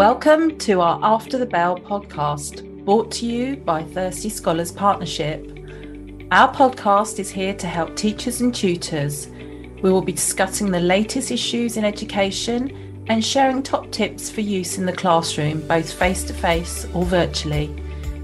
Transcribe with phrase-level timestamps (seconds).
[0.00, 5.46] Welcome to our After the Bell podcast, brought to you by Thirsty Scholars Partnership.
[6.30, 9.28] Our podcast is here to help teachers and tutors.
[9.82, 14.78] We will be discussing the latest issues in education and sharing top tips for use
[14.78, 17.70] in the classroom, both face to face or virtually.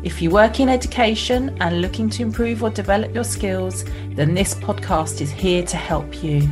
[0.03, 4.55] If you work in education and looking to improve or develop your skills, then this
[4.55, 6.49] podcast is here to help you.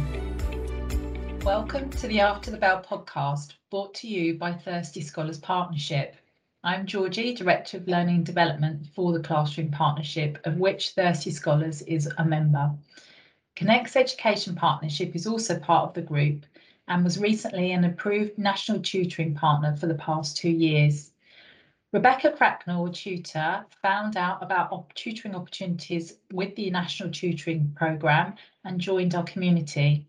[1.45, 6.15] Welcome to the After the Bell podcast, brought to you by Thirsty Scholars Partnership.
[6.63, 11.83] I'm Georgie, Director of Learning and Development for the Classroom Partnership, of which Thirsty Scholars
[11.83, 12.71] is a member.
[13.57, 16.47] Connex Education Partnership is also part of the group
[16.87, 21.11] and was recently an approved national tutoring partner for the past two years.
[21.93, 29.17] Rebecca Cracknell, tutor, found out about tutoring opportunities with the National Tutoring Programme and joined
[29.17, 30.07] our community.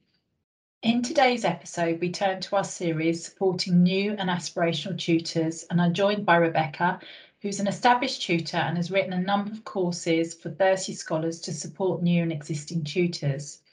[0.85, 5.95] In today's episode, we turn to our series supporting new and aspirational tutors, and I'm
[5.95, 6.99] joined by Rebecca,
[7.41, 11.53] who's an established tutor and has written a number of courses for Thirsty Scholars to
[11.53, 13.63] support new and existing tutors.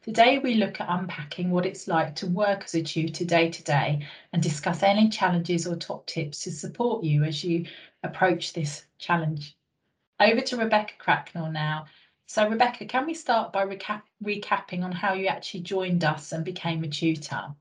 [0.00, 3.62] Today, we look at unpacking what it's like to work as a tutor day to
[3.62, 7.66] day and discuss any challenges or top tips to support you as you
[8.02, 9.54] approach this challenge.
[10.18, 11.84] Over to Rebecca Cracknell now,
[12.26, 16.44] so, Rebecca, can we start by recap- recapping on how you actually joined us and
[16.44, 17.54] became a tutor?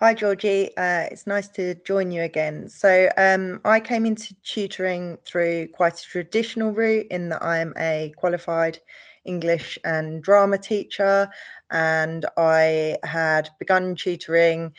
[0.00, 0.76] Hi, Georgie.
[0.76, 2.68] Uh, it's nice to join you again.
[2.68, 7.74] So, um, I came into tutoring through quite a traditional route in that I am
[7.76, 8.78] a qualified
[9.24, 11.28] English and drama teacher,
[11.70, 14.72] and I had begun tutoring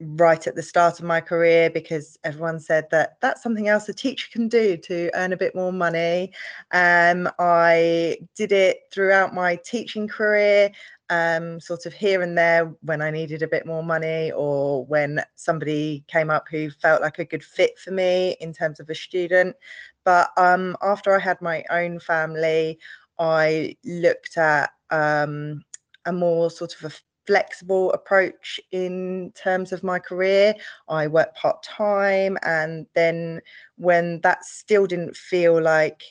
[0.00, 3.94] right at the start of my career because everyone said that that's something else a
[3.94, 6.32] teacher can do to earn a bit more money.
[6.72, 10.70] Um, I did it throughout my teaching career,
[11.10, 15.22] um, sort of here and there when I needed a bit more money or when
[15.34, 18.94] somebody came up who felt like a good fit for me in terms of a
[18.94, 19.56] student.
[20.04, 22.78] But um, after I had my own family,
[23.18, 25.64] I looked at um,
[26.04, 26.94] a more sort of a
[27.28, 30.54] flexible approach in terms of my career.
[30.88, 33.42] I worked part time, and then
[33.76, 36.02] when that still didn't feel like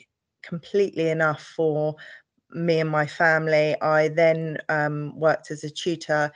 [0.44, 1.96] completely enough for
[2.52, 6.32] me and my family, I then um, worked as a tutor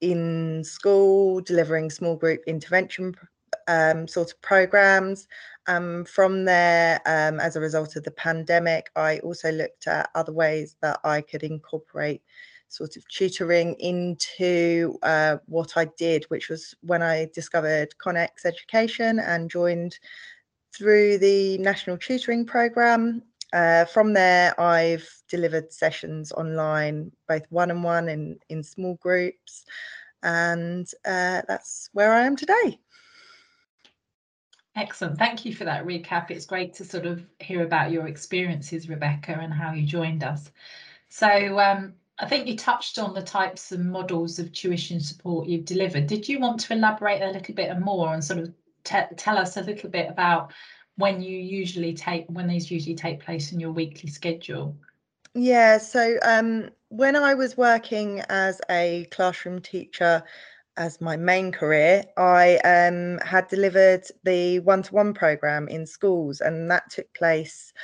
[0.00, 3.14] in school, delivering small group intervention
[3.68, 5.28] um, sort of programs.
[5.68, 10.32] Um, from there, um, as a result of the pandemic, I also looked at other
[10.32, 12.22] ways that I could incorporate
[12.68, 19.18] sort of tutoring into uh, what I did, which was when I discovered Connex Education
[19.18, 19.98] and joined
[20.76, 23.22] through the National Tutoring Programme.
[23.52, 29.64] Uh, from there, I've delivered sessions online, both one on one and in small groups.
[30.22, 32.78] And uh, that's where I am today.
[34.74, 35.18] Excellent.
[35.18, 36.30] Thank you for that recap.
[36.30, 40.50] It's great to sort of hear about your experiences, Rebecca, and how you joined us.
[41.08, 45.66] So, um, I think you touched on the types and models of tuition support you've
[45.66, 46.06] delivered.
[46.06, 48.52] Did you want to elaborate a little bit more and sort of
[48.84, 50.52] tell us a little bit about
[50.96, 54.74] when you usually take when these usually take place in your weekly schedule?
[55.34, 60.22] Yeah, so um, when I was working as a classroom teacher
[60.78, 66.40] as my main career, I um, had delivered the one to one program in schools,
[66.40, 67.74] and that took place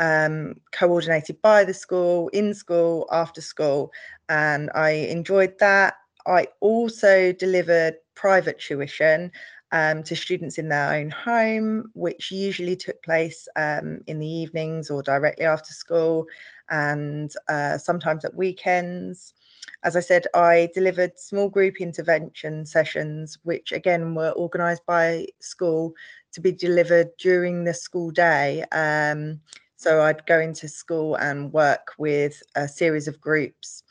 [0.00, 3.92] um, coordinated by the school, in school, after school,
[4.28, 5.94] and I enjoyed that.
[6.26, 9.30] I also delivered private tuition
[9.72, 14.90] um, to students in their own home, which usually took place um, in the evenings
[14.90, 16.26] or directly after school,
[16.70, 19.34] and uh, sometimes at weekends.
[19.82, 25.94] As I said, I delivered small group intervention sessions, which again were organised by school
[26.32, 28.64] to be delivered during the school day.
[28.72, 29.40] Um,
[29.80, 33.82] so I'd go into school and work with a series of groups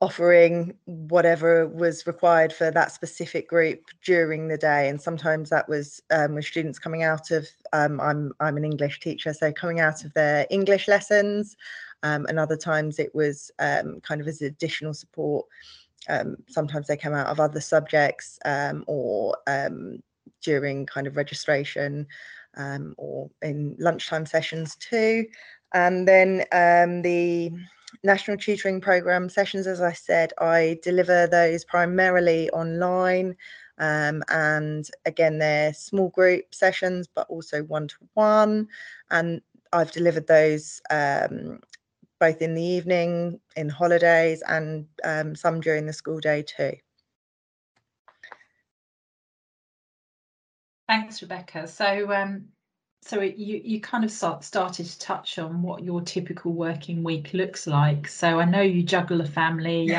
[0.00, 4.88] offering whatever was required for that specific group during the day.
[4.88, 9.00] And sometimes that was um, with students coming out of um, I'm I'm an English
[9.00, 11.54] teacher so coming out of their English lessons
[12.02, 15.44] um, and other times it was um, kind of as additional support.
[16.08, 19.36] Um, sometimes they come out of other subjects um, or
[20.42, 22.06] during kind of registration
[22.56, 25.26] um, or in lunchtime sessions too.
[25.72, 27.50] And then um, the
[28.02, 33.36] National Tutoring Programme sessions, as I said, I deliver those primarily online.
[33.78, 38.68] Um, and again, they're small group sessions, but also one to one.
[39.10, 39.40] And
[39.72, 41.60] I've delivered those um,
[42.20, 46.74] both in the evening, in holidays, and um, some during the school day too.
[50.88, 51.66] Thanks, Rebecca.
[51.66, 52.46] So, um,
[53.02, 57.02] so it, you you kind of start, started to touch on what your typical working
[57.02, 58.08] week looks like.
[58.08, 59.94] So I know you juggle a family,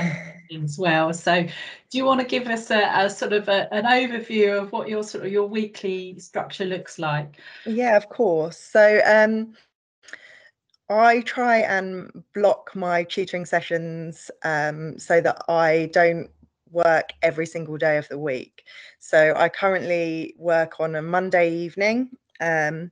[0.63, 1.13] as well.
[1.13, 4.71] So do you want to give us a, a sort of a, an overview of
[4.71, 7.39] what your sort of your weekly structure looks like?
[7.65, 8.57] Yeah, of course.
[8.57, 9.55] So um,
[10.89, 16.29] I try and block my tutoring sessions um, so that I don't
[16.71, 18.63] work every single day of the week.
[18.99, 22.91] So I currently work on a Monday evening um,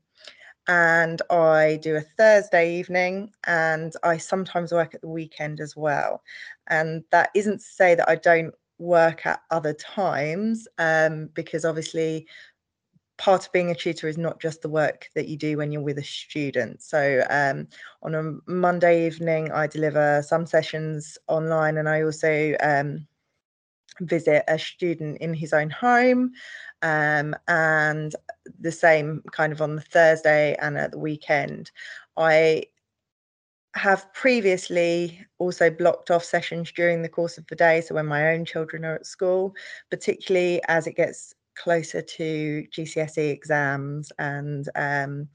[0.67, 6.21] and I do a Thursday evening and I sometimes work at the weekend as well.
[6.67, 12.27] And that isn't to say that I don't work at other times um, because obviously
[13.17, 15.81] part of being a tutor is not just the work that you do when you're
[15.81, 16.81] with a student.
[16.81, 17.67] So um,
[18.01, 23.05] on a Monday evening, I deliver some sessions online and I also um,
[24.01, 26.31] visit a student in his own home.
[26.81, 28.13] Um, and
[28.59, 31.71] the same kind of on the Thursday and at the weekend.
[32.17, 32.65] I
[33.75, 37.81] have previously also blocked off sessions during the course of the day.
[37.81, 39.55] So when my own children are at school,
[39.89, 45.27] particularly as it gets closer to GCSE exams and um,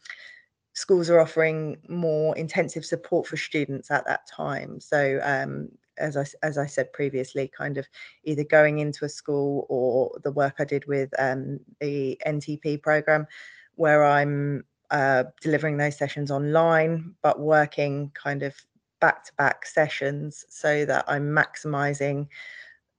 [0.74, 4.80] schools are offering more intensive support for students at that time.
[4.80, 5.68] So um,
[5.98, 7.86] as I, as I said previously, kind of
[8.24, 13.26] either going into a school or the work I did with um, the NTP program,
[13.74, 18.54] where I'm uh, delivering those sessions online, but working kind of
[19.00, 22.26] back to back sessions so that I'm maximizing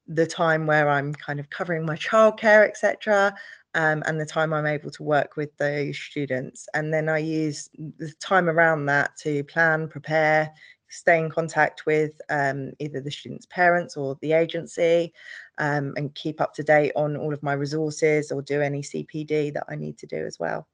[0.07, 3.35] the time where I'm kind of covering my childcare, etc.,
[3.75, 6.67] um, and the time I'm able to work with those students.
[6.73, 10.51] And then I use the time around that to plan, prepare,
[10.89, 15.13] stay in contact with um, either the students' parents or the agency
[15.57, 19.53] um, and keep up to date on all of my resources or do any CPD
[19.53, 20.67] that I need to do as well.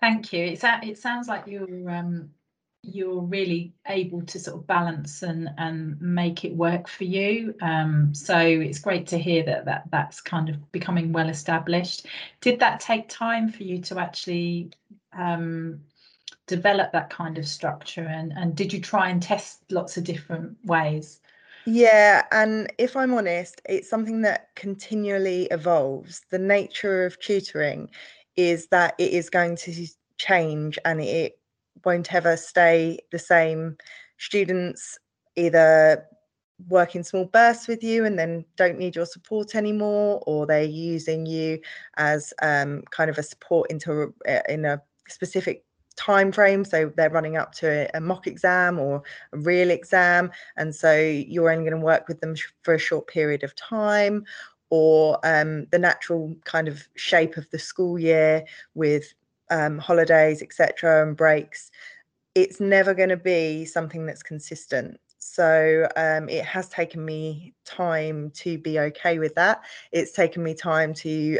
[0.00, 0.44] Thank you.
[0.44, 2.30] It's, it sounds like you're um,
[2.82, 8.12] you're really able to sort of balance and and make it work for you um,
[8.12, 12.06] so it's great to hear that that that's kind of becoming well established
[12.40, 14.70] did that take time for you to actually
[15.16, 15.80] um,
[16.56, 20.56] develop that kind of structure and and did you try and test lots of different
[20.64, 21.20] ways
[21.66, 27.88] yeah and if i'm honest it's something that continually evolves the nature of tutoring
[28.36, 29.86] is that it is going to
[30.18, 31.38] change and it
[31.84, 33.76] won't ever stay the same.
[34.18, 34.98] Students
[35.36, 36.04] either
[36.68, 40.62] work in small bursts with you and then don't need your support anymore, or they're
[40.62, 41.60] using you
[41.96, 44.14] as um, kind of a support into
[44.48, 45.64] in a specific
[46.02, 49.02] time frame so they're running up to a, mock exam or
[49.32, 53.06] a real exam and so you're only going to work with them for a short
[53.06, 54.24] period of time
[54.70, 58.42] or um, the natural kind of shape of the school year
[58.74, 59.12] with
[59.50, 61.70] um, holidays, etc., and breaks,
[62.34, 64.98] it's never going to be something that's consistent.
[65.18, 69.60] So um, it has taken me time to be okay with that.
[69.92, 71.38] It's taken me time to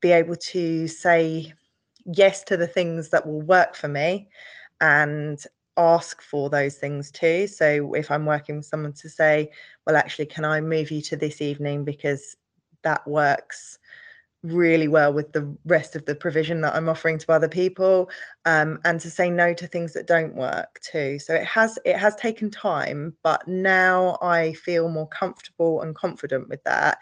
[0.00, 1.52] be able to say
[2.06, 4.28] yes to the things that will work for me
[4.80, 5.44] and
[5.76, 7.46] ask for those things too.
[7.46, 9.50] So if I'm working with someone to say,
[9.86, 12.36] well, actually, can I move you to this evening because
[12.82, 13.78] that works
[14.42, 18.10] really well with the rest of the provision that I'm offering to other people?
[18.44, 21.18] Um, and to say no to things that don't work too.
[21.18, 26.48] So it has it has taken time but now I feel more comfortable and confident
[26.48, 26.98] with that.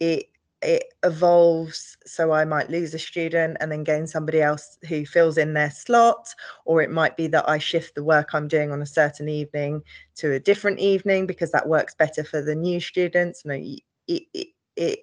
[0.00, 0.29] It
[0.62, 5.38] it evolves so I might lose a student and then gain somebody else who fills
[5.38, 6.34] in their slot
[6.66, 9.82] or it might be that I shift the work I'm doing on a certain evening
[10.16, 14.48] to a different evening because that works better for the new students no it, it,
[14.76, 15.00] it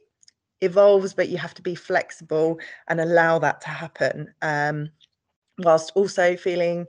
[0.62, 4.90] evolves, but you have to be flexible and allow that to happen, um,
[5.60, 6.86] whilst also feeling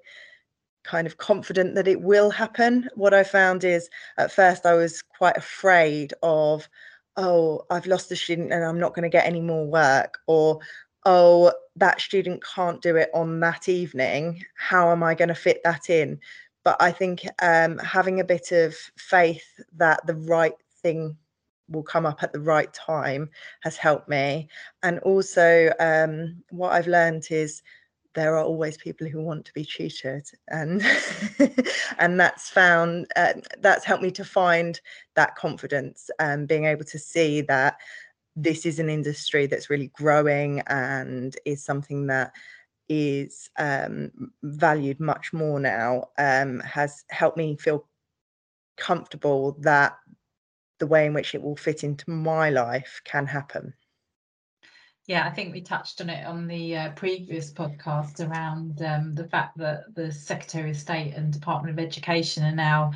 [0.84, 2.88] kind of confident that it will happen.
[2.94, 6.68] What I found is at first I was quite afraid of,
[7.18, 10.60] oh, I've lost a student and I'm not going to get any more work, or
[11.04, 14.42] oh, that student can't do it on that evening.
[14.56, 16.20] How am I going to fit that in?
[16.64, 21.16] But I think um, having a bit of faith that the right thing
[21.68, 23.30] will come up at the right time
[23.62, 24.48] has helped me.
[24.82, 27.62] And also, um, what I've learned is
[28.14, 30.82] there are always people who want to be tutored, and
[31.98, 34.80] and that's found uh, that's helped me to find
[35.14, 37.76] that confidence and being able to see that
[38.36, 42.32] this is an industry that's really growing and is something that
[42.88, 44.10] is um,
[44.42, 47.86] valued much more now um, has helped me feel
[48.76, 49.96] comfortable that
[50.78, 53.74] the way in which it will fit into my life can happen.
[55.08, 59.24] Yeah, I think we touched on it on the uh, previous podcast around um, the
[59.24, 62.92] fact that the Secretary of State and Department of Education are now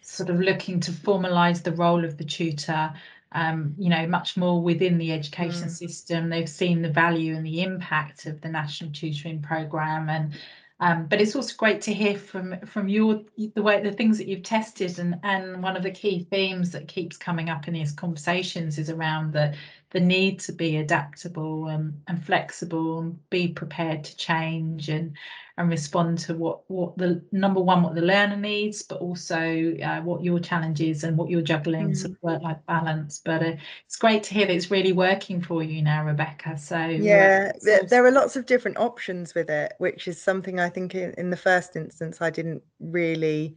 [0.00, 2.92] sort of looking to formalise the role of the tutor.
[3.30, 5.70] Um, you know, much more within the education mm.
[5.70, 6.28] system.
[6.28, 10.34] They've seen the value and the impact of the national tutoring program, and
[10.80, 13.22] um, but it's also great to hear from from your
[13.54, 16.88] the way the things that you've tested and and one of the key themes that
[16.88, 19.54] keeps coming up in these conversations is around the
[19.92, 25.16] the need to be adaptable and, and flexible and be prepared to change and
[25.58, 30.00] and respond to what what the number one what the learner needs but also uh,
[30.00, 31.96] what your challenges and what you're juggling mm.
[31.96, 33.52] sort of work-life balance but uh,
[33.84, 37.52] it's great to hear that it's really working for you now rebecca so uh, yeah
[37.54, 40.94] uh, there, there, are lots of different options with it which is something i think
[40.94, 43.54] in, in the first instance i didn't really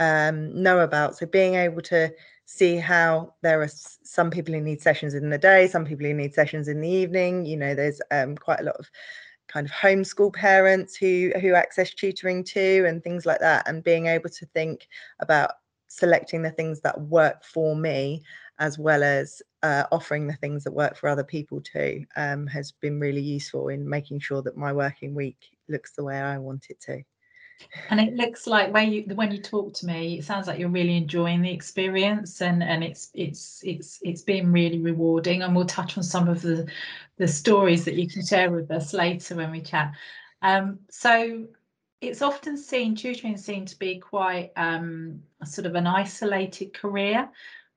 [0.00, 2.10] um, know about so being able to
[2.46, 6.14] see how there are some people who need sessions in the day, some people who
[6.14, 7.46] need sessions in the evening.
[7.46, 8.90] You know, there's um, quite a lot of
[9.46, 13.68] kind of homeschool parents who who access tutoring too, and things like that.
[13.68, 14.88] And being able to think
[15.20, 15.52] about
[15.88, 18.22] selecting the things that work for me,
[18.58, 22.72] as well as uh, offering the things that work for other people too, um, has
[22.72, 25.38] been really useful in making sure that my working week
[25.68, 27.02] looks the way I want it to
[27.90, 30.68] and it looks like when you when you talk to me it sounds like you're
[30.68, 35.42] really enjoying the experience and and it's it's it's it's been really rewarding.
[35.42, 36.68] And we'll touch on some of the
[37.16, 39.92] the stories that you can share with us later when we chat.
[40.42, 41.46] Um, so
[42.00, 47.28] it's often seen tutoring seen to be quite um, sort of an isolated career.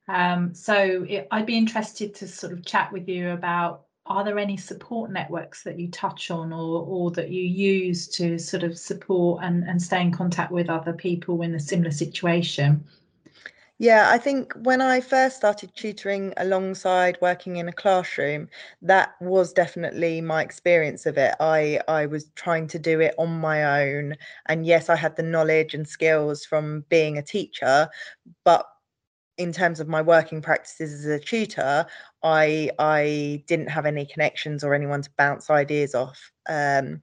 [0.08, 4.38] Um, so it, I'd be interested to sort of chat with you about are there
[4.38, 8.78] any support networks that you touch on or, or that you use to sort of
[8.78, 12.84] support and, and stay in contact with other people in a similar situation?
[13.80, 18.48] Yeah, I think when I first started tutoring alongside working in a classroom,
[18.82, 21.36] that was definitely my experience of it.
[21.40, 25.24] I I was trying to do it on my own, and yes, I had the
[25.24, 27.90] knowledge and skills from being a teacher,
[28.44, 28.66] but
[29.38, 31.86] in terms of my working practices as a tutor,
[32.24, 36.32] I I didn't have any connections or anyone to bounce ideas off.
[36.48, 37.02] Um,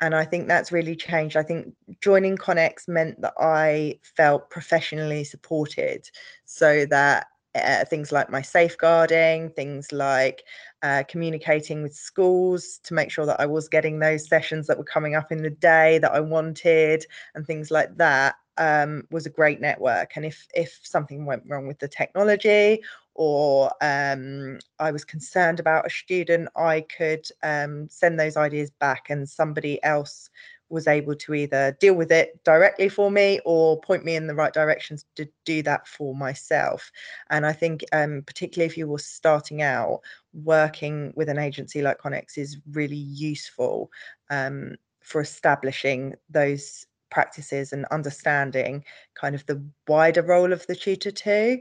[0.00, 1.36] and I think that's really changed.
[1.36, 6.10] I think joining Connex meant that I felt professionally supported,
[6.44, 10.42] so that uh, things like my safeguarding, things like
[10.82, 14.84] uh, communicating with schools to make sure that I was getting those sessions that were
[14.84, 19.30] coming up in the day that I wanted, and things like that um, was a
[19.30, 20.16] great network.
[20.16, 22.80] And if if something went wrong with the technology
[23.14, 29.10] or um, I was concerned about a student, I could um, send those ideas back,
[29.10, 30.30] and somebody else
[30.72, 34.34] was able to either deal with it directly for me or point me in the
[34.34, 36.90] right directions to do that for myself.
[37.28, 40.00] And I think, um, particularly if you were starting out,
[40.32, 43.90] working with an agency like Connex is really useful
[44.30, 51.12] um, for establishing those practices and understanding kind of the wider role of the tutor
[51.12, 51.60] too.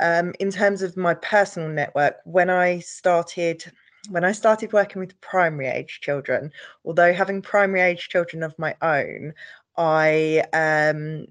[0.00, 3.64] Um, in terms of my personal network, when I started
[4.10, 6.50] when I started working with primary age children,
[6.84, 9.32] although having primary age children of my own,
[9.76, 11.26] I um,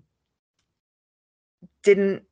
[1.84, 2.24] didn't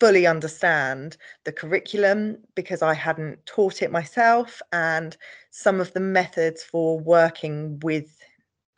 [0.00, 5.16] fully understand the curriculum because I hadn't taught it myself and
[5.50, 8.18] some of the methods for working with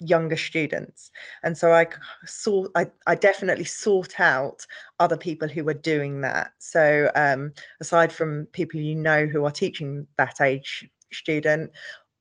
[0.06, 1.11] younger students.
[1.42, 1.87] And so i
[2.26, 4.66] saw I, I definitely sought out
[5.00, 6.52] other people who were doing that.
[6.58, 11.70] So um, aside from people you know who are teaching that age student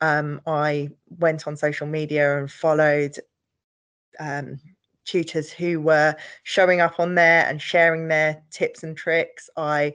[0.02, 0.88] um, i
[1.18, 3.18] went on social media and followed
[4.20, 4.60] um,
[5.06, 9.50] tutors who were showing up on there and sharing their tips and tricks.
[9.58, 9.94] I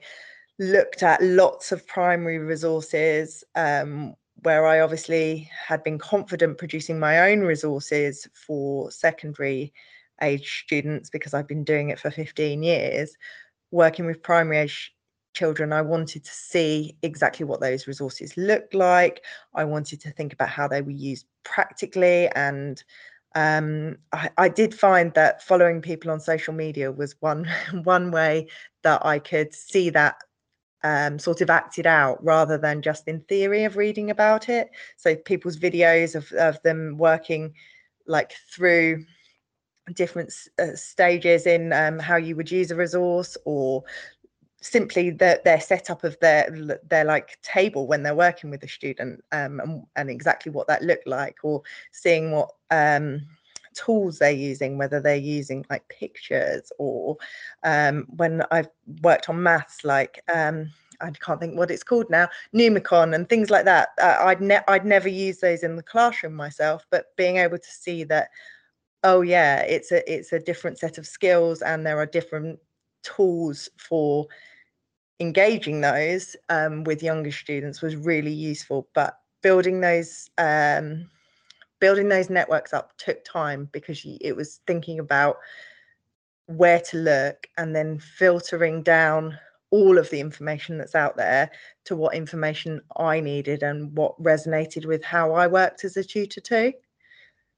[0.59, 7.31] looked at lots of primary resources um, where I obviously had been confident producing my
[7.31, 9.73] own resources for secondary
[10.23, 13.17] age students because I've been doing it for 15 years,
[13.71, 14.95] working with primary age
[15.35, 19.25] children, I wanted to see exactly what those resources looked like.
[19.55, 22.29] I wanted to think about how they were used practically.
[22.35, 22.83] And
[23.35, 27.49] um, I, I did find that following people on social media was one
[27.85, 28.49] one way
[28.83, 30.17] that I could see that
[30.85, 34.71] um, sort of acted out rather than just in theory of reading about it.
[34.97, 37.55] So people's videos of, of them working
[38.07, 39.05] like through
[39.95, 43.85] different uh, stages in um, how you would use a resource or
[44.61, 46.51] simply the, their setup of their
[46.89, 50.83] their like table when they're working with a student um, and, and exactly what that
[50.83, 53.21] looked like or seeing what um,
[53.79, 57.17] tools they're using, whether they're using like pictures or
[57.63, 58.69] um, when I've
[59.03, 60.71] worked on maths, like um,
[61.01, 63.91] I can't think what it's called now, Numicon and things like that.
[64.01, 67.71] Uh, I'd ne- I'd never use those in the classroom myself, but being able to
[67.71, 68.31] see that,
[69.05, 72.59] oh yeah, it's a it's a different set of skills, and there are different
[73.03, 74.27] tools for
[75.21, 78.89] engaging those um, with younger students was really useful.
[78.95, 81.09] But building those um,
[81.81, 85.39] building those networks up took time because it was thinking about
[86.47, 89.39] where to look and then filtering down
[89.71, 91.51] all of the information that's out there
[91.85, 96.41] to what information I needed and what resonated with how I worked as a tutor
[96.41, 96.73] too.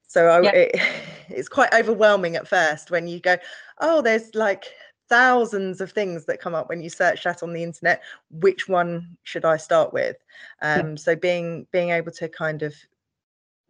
[0.07, 0.51] So I, yeah.
[0.51, 0.81] it,
[1.29, 3.37] it's quite overwhelming at first when you go,
[3.79, 4.65] oh, there's like
[5.07, 8.01] thousands of things that come up when you search that on the internet.
[8.29, 10.17] Which one should I start with?
[10.61, 10.95] Um, yeah.
[10.95, 12.75] So being being able to kind of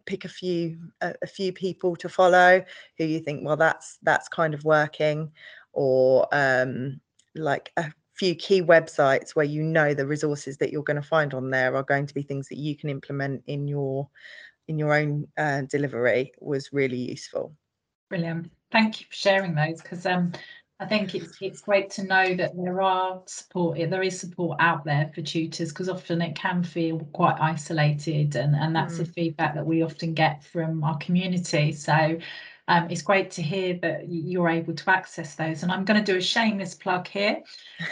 [0.06, 2.64] pick a few a, a, few people to follow
[2.98, 5.30] who you think, well, that's that's kind of working,
[5.72, 7.00] or um,
[7.34, 11.34] like a few key websites where you know the resources that you're going to find
[11.34, 14.08] on there are going to be things that you can implement in your
[14.68, 17.54] in your own uh, delivery was really useful.
[18.08, 18.50] Brilliant.
[18.70, 20.32] Thank you for sharing those because um,
[20.82, 24.84] I think it's it's great to know that there are support there is support out
[24.84, 28.98] there for tutors because often it can feel quite isolated and and that's mm.
[28.98, 31.72] the feedback that we often get from our community.
[31.72, 32.18] So
[32.68, 35.62] um, it's great to hear that you're able to access those.
[35.62, 37.42] And I'm going to do a shameless plug here.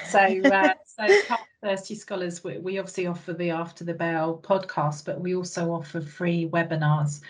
[0.08, 5.20] So, uh, so Thirsty Scholars, we, we, obviously offer the After the Bell podcast, but
[5.20, 7.20] we also offer free webinars.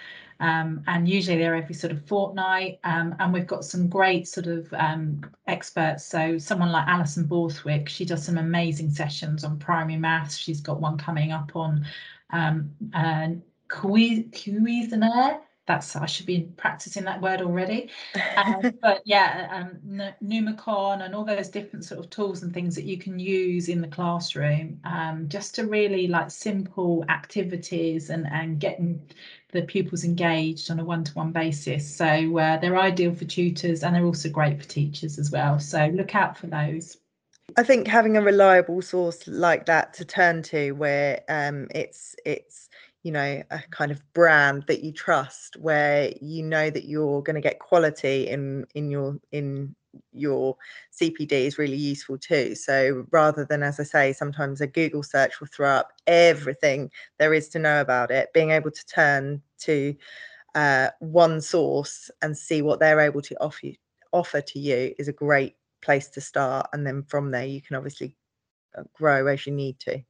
[0.41, 2.81] Um, and usually they're every sort of fortnight.
[2.85, 6.05] Um, and we've got some great sort of um, experts.
[6.05, 10.37] So someone like Alison Borthwick, she does some amazing sessions on primary maths.
[10.37, 11.87] She's got one coming up on
[12.33, 13.29] um, uh,
[13.69, 17.91] Cuisenaire that's I should be practicing that word already.
[18.37, 22.85] Um, but yeah, um, Numicon and all those different sort of tools and things that
[22.85, 28.59] you can use in the classroom, um, just to really like simple activities and and
[28.59, 29.01] getting
[29.53, 31.89] the pupils engaged on a one-to-one basis.
[31.89, 35.59] So uh, they're ideal for tutors and they're also great for teachers as well.
[35.59, 36.97] So look out for those.
[37.57, 42.69] I think having a reliable source like that to turn to, where um, it's it's
[43.03, 47.35] you know a kind of brand that you trust where you know that you're going
[47.35, 49.75] to get quality in in your in
[50.13, 50.57] your
[50.93, 52.55] CPD is really useful too.
[52.55, 57.35] So rather than, as I say, sometimes a Google search will throw up everything there
[57.35, 59.95] is to know about it, being able to turn to
[60.55, 63.75] uh, one source and see what they're able to offer you,
[64.13, 66.69] offer to you is a great place to start.
[66.73, 68.17] And then from there, you can obviously
[68.77, 70.03] uh, grow as you need to.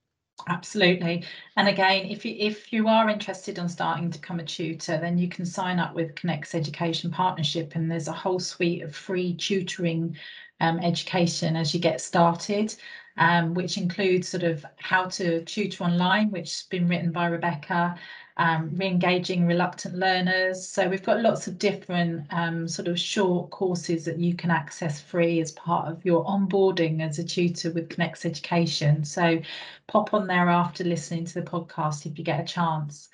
[0.49, 1.25] Absolutely.
[1.57, 5.19] And again, if you if you are interested in starting to become a tutor, then
[5.19, 9.35] you can sign up with Connex Education Partnership, and there's a whole suite of free
[9.35, 10.17] tutoring
[10.61, 12.75] um, education as you get started,
[13.19, 17.97] um, which includes sort of how to tutor online, which has been written by Rebecca,
[18.41, 20.67] um, re-engaging reluctant learners.
[20.67, 24.99] So we've got lots of different um, sort of short courses that you can access
[24.99, 29.05] free as part of your onboarding as a tutor with Connex Education.
[29.05, 29.43] So
[29.89, 33.11] pop on there after listening to the podcast if you get a chance.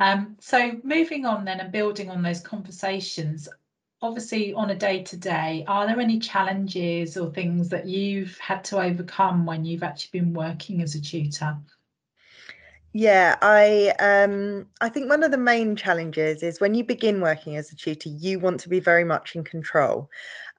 [0.00, 3.48] Um, so moving on then and building on those conversations,
[4.02, 8.64] obviously on a day to day, are there any challenges or things that you've had
[8.64, 11.56] to overcome when you've actually been working as a tutor?
[12.98, 17.56] Yeah, I um I think one of the main challenges is when you begin working
[17.56, 20.08] as a tutor, you want to be very much in control.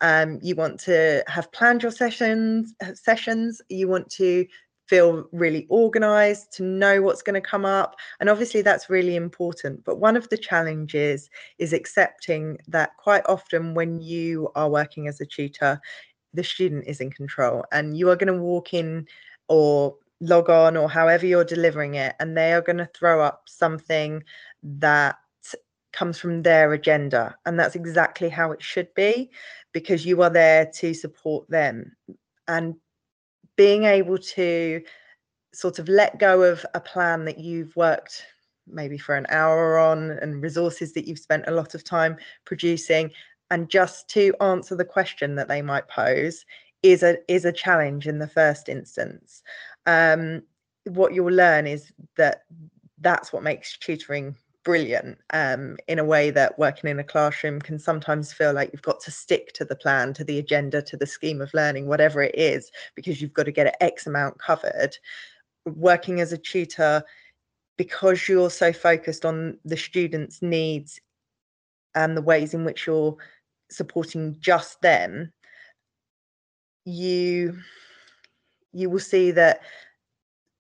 [0.02, 4.46] Um, you want to have planned your sessions uh, sessions, you want to
[4.88, 7.96] feel really organized, to know what's going to come up.
[8.20, 9.84] And obviously that's really important.
[9.84, 15.20] But one of the challenges is accepting that quite often when you are working as
[15.22, 15.82] a tutor,
[16.34, 19.08] the student is in control and you are going to walk in
[19.50, 23.44] or log on or however you're delivering it, and they are going to throw up
[23.48, 24.24] something
[24.64, 25.18] that
[25.94, 27.36] comes from their agenda.
[27.46, 29.32] And that's exactly how it should be
[29.74, 31.96] because you are there to support them.
[32.48, 32.76] And
[33.56, 34.82] being able to
[35.54, 38.24] sort of let go of a plan that you've worked
[38.68, 43.10] maybe for an hour on and resources that you've spent a lot of time producing
[43.50, 46.46] and just to answer the question that they might pose
[46.84, 49.44] is a is a challenge in the first instance
[49.86, 50.42] um,
[50.86, 52.44] what you'll learn is that
[53.00, 54.36] that's what makes tutoring
[54.68, 58.82] brilliant um, in a way that working in a classroom can sometimes feel like you've
[58.82, 62.22] got to stick to the plan, to the agenda, to the scheme of learning, whatever
[62.22, 64.98] it is, because you've got to get an X amount covered.
[65.66, 67.02] Working as a tutor,
[67.78, 71.00] because you're so focused on the students' needs
[71.96, 73.16] and the ways in which you're
[73.72, 75.32] supporting just them,
[76.88, 77.58] you
[78.72, 79.62] you will see that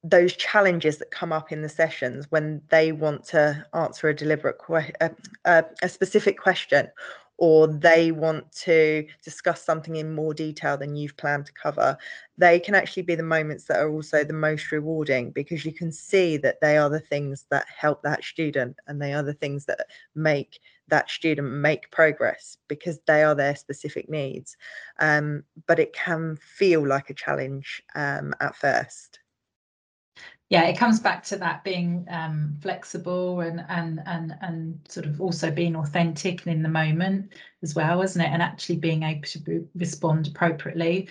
[0.03, 4.57] those challenges that come up in the sessions when they want to answer a deliberate
[4.65, 5.11] que- a,
[5.45, 6.89] a, a specific question
[7.37, 11.95] or they want to discuss something in more detail than you've planned to cover,
[12.37, 15.91] they can actually be the moments that are also the most rewarding because you can
[15.91, 19.65] see that they are the things that help that student and they are the things
[19.65, 19.85] that
[20.15, 24.55] make that student make progress because they are their specific needs.
[24.99, 29.19] Um, but it can feel like a challenge um, at first
[30.49, 35.19] yeah it comes back to that being um, flexible and and and and sort of
[35.19, 39.21] also being authentic and in the moment as well isn't it and actually being able
[39.23, 41.07] to respond appropriately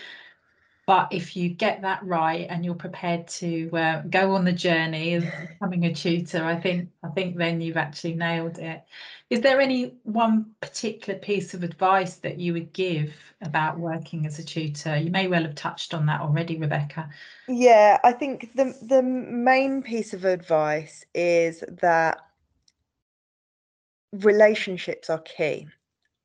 [0.86, 5.14] but if you get that right and you're prepared to uh, go on the journey
[5.14, 8.82] of becoming a tutor i think i think then you've actually nailed it.
[9.28, 14.38] Is there any one particular piece of advice that you would give about working as
[14.38, 14.96] a tutor?
[14.96, 17.10] You may well have touched on that already rebecca.
[17.48, 22.20] Yeah i think the the main piece of advice is that
[24.12, 25.68] relationships are key.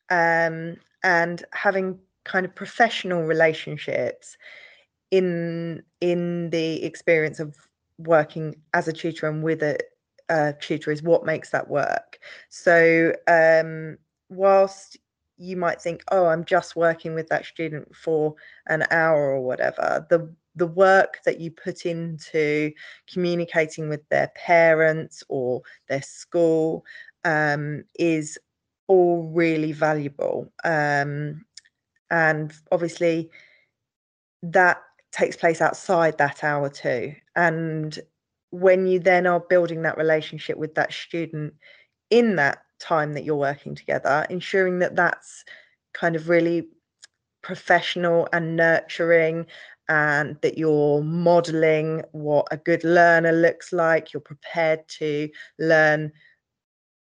[0.10, 4.38] Um, and having kind of professional relationships
[5.12, 7.56] in in the experience of
[7.98, 9.78] working as a tutor and with a,
[10.30, 12.20] a tutor is what makes that work.
[12.50, 13.98] So um,
[14.30, 14.98] whilst
[15.38, 18.36] you might think oh i'm just working with that student for
[18.68, 22.72] an hour or whatever the the work that you put into
[23.12, 26.86] communicating with their parents or their school
[27.24, 28.38] um, is
[28.88, 30.52] all really valuable.
[30.64, 31.46] Um,
[32.12, 33.32] and obviously
[34.44, 37.14] that takes place outside that hour too.
[37.36, 37.98] And
[38.52, 41.54] when you then are building that relationship with that student
[42.10, 45.46] in that time that you're working together ensuring that that's
[45.94, 46.68] kind of really
[47.42, 49.46] professional and nurturing
[49.88, 56.12] and that you're modeling what a good learner looks like you're prepared to learn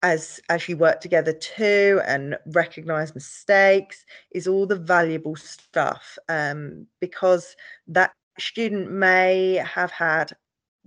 [0.02, 6.86] as as you work together too and recognize mistakes is all the valuable stuff um,
[7.00, 7.54] because
[7.86, 10.32] that student may have had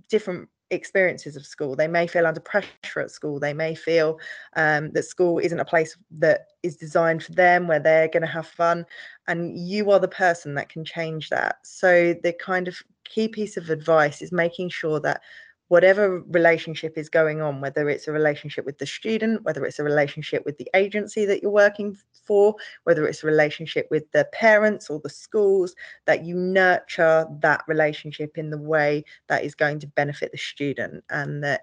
[0.08, 1.76] different experiences of school.
[1.76, 3.38] They may feel under pressure at school.
[3.38, 4.18] They may feel
[4.56, 8.26] um, that school isn't a place that is designed for them where they're going to
[8.26, 8.84] have fun
[9.28, 11.56] and you are the person that can change that.
[11.64, 15.20] So the kind of key piece of advice is making sure that
[15.68, 19.84] whatever relationship is going on, whether it's a relationship with the student, whether it's a
[19.84, 21.96] relationship with the agency that you're working
[22.26, 25.74] for, whether it's a relationship with the parents or the schools,
[26.04, 31.02] that you nurture that relationship in the way that is going to benefit the student
[31.10, 31.62] and that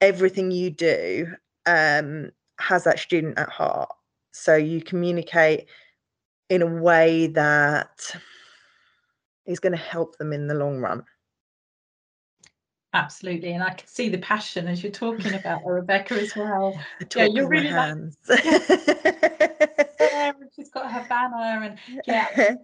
[0.00, 1.26] everything you do
[1.66, 3.90] um, has that student at heart.
[4.32, 5.66] So you communicate
[6.48, 8.16] in a way that
[9.46, 11.04] is going to help them in the long run.
[12.92, 16.78] Absolutely, and I can see the passion as you're talking about Rebecca as well.
[17.16, 18.16] yeah, you're really hands.
[18.28, 18.44] like,
[20.00, 20.32] yeah.
[20.56, 22.56] she's got her banner, and yeah,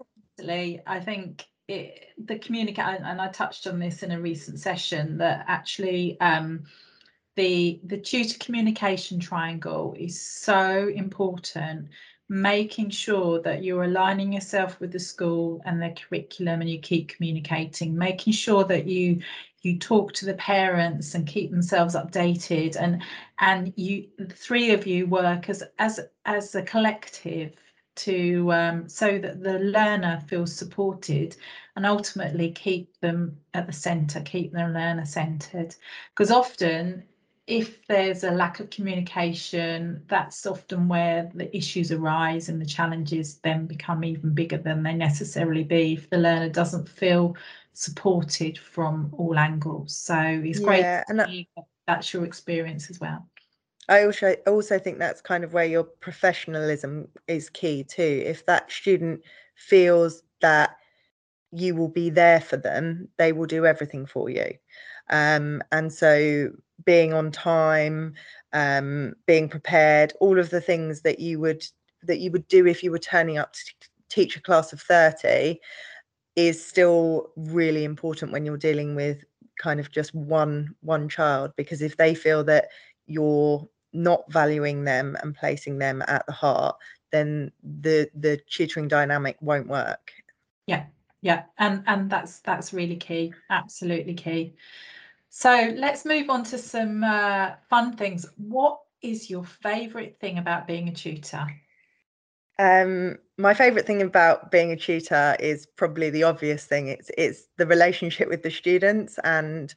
[0.87, 5.45] I think it, the communicate, and I touched on this in a recent session that
[5.49, 6.65] actually um,
[7.37, 11.89] the the tutor communication triangle is so important
[12.29, 17.09] making sure that you're aligning yourself with the school and their curriculum and you keep
[17.09, 19.21] communicating making sure that you
[19.63, 22.77] you talk to the parents and keep themselves updated.
[22.77, 23.03] And
[23.39, 27.55] and you three of you work as as as a collective
[27.95, 31.37] to um, so that the learner feels supported
[31.77, 35.75] and ultimately keep them at the center keep the learner centered
[36.15, 37.03] because often
[37.47, 43.39] if there's a lack of communication that's often where the issues arise and the challenges
[43.39, 45.95] then become even bigger than they necessarily be.
[45.95, 47.37] If the learner doesn't feel
[47.73, 49.97] supported from all angles.
[49.97, 53.27] So it's yeah, great and that, that's your experience as well.
[53.89, 58.23] I also also think that's kind of where your professionalism is key too.
[58.25, 59.23] If that student
[59.57, 60.77] feels that
[61.51, 64.55] you will be there for them, they will do everything for you.
[65.11, 66.51] Um, and so
[66.85, 68.15] being on time,
[68.53, 71.65] um, being prepared, all of the things that you would
[72.05, 73.61] that you would do if you were turning up to
[74.09, 75.59] teach a class of 30
[76.37, 79.25] is still really important when you're dealing with
[79.61, 82.69] kind of just one one child because if they feel that
[83.07, 86.77] you're not valuing them and placing them at the heart
[87.11, 90.13] then the the tutoring dynamic won't work.
[90.67, 90.85] Yeah
[91.21, 94.55] yeah and and that's that's really key absolutely key.
[95.29, 98.27] So let's move on to some uh, fun things.
[98.37, 101.47] What is your favorite thing about being a tutor
[102.59, 106.89] Um, my favorite thing about being a tutor is probably the obvious thing.
[106.89, 109.75] It's it's the relationship with the students and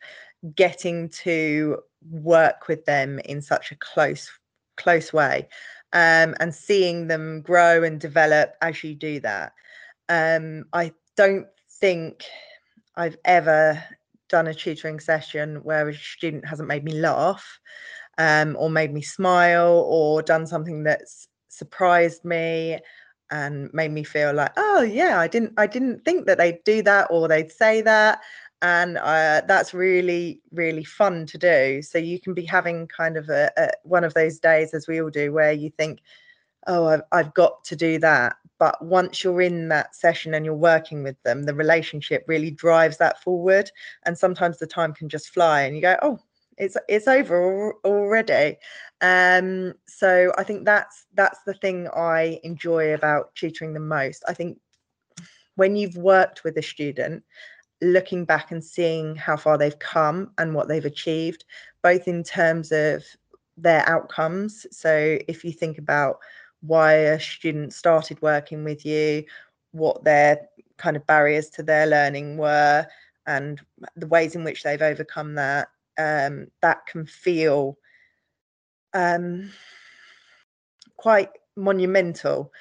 [0.55, 4.29] getting to work with them in such a close
[4.77, 5.47] close way
[5.93, 9.53] um, and seeing them grow and develop as you do that.
[10.09, 11.47] Um, I don't
[11.79, 12.25] think
[12.95, 13.81] I've ever
[14.29, 17.59] done a tutoring session where a student hasn't made me laugh
[18.17, 22.79] um, or made me smile or done something that's surprised me
[23.31, 26.81] and made me feel like oh yeah i didn't i didn't think that they'd do
[26.83, 28.21] that or they'd say that.
[28.61, 31.81] And uh, that's really really fun to do.
[31.81, 35.01] So you can be having kind of a, a, one of those days as we
[35.01, 35.99] all do where you think
[36.65, 38.37] oh I've, I've got to do that.
[38.57, 42.97] But once you're in that session and you're working with them the relationship really drives
[42.97, 43.69] that forward
[44.03, 46.19] and sometimes the time can just fly and you go oh
[46.57, 48.57] it's it's over already.
[49.01, 54.23] Um so i think that's that's the thing i enjoy about tutoring the most.
[54.27, 54.57] I think
[55.55, 57.23] when you've worked with a student
[57.81, 61.43] looking back and seeing how far they've come and what they've achieved
[61.81, 63.03] both in terms of
[63.57, 66.19] their outcomes so if you think about
[66.61, 69.23] why a student started working with you
[69.71, 72.85] what their kind of barriers to their learning were
[73.27, 73.61] and
[73.95, 77.77] the ways in which they've overcome that um, that can feel
[78.93, 79.51] um,
[80.97, 82.51] quite monumental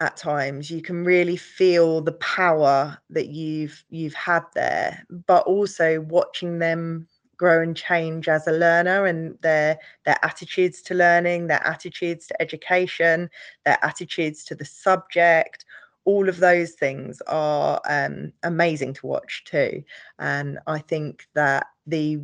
[0.00, 0.70] at times.
[0.70, 7.08] You can really feel the power that you've you've had there but also watching them
[7.36, 12.42] grow and change as a learner and their their attitudes to learning their attitudes to
[12.42, 13.30] education
[13.64, 15.64] their attitudes to the subject
[16.04, 19.82] all of those things are um, amazing to watch too.
[20.18, 22.20] And i think that the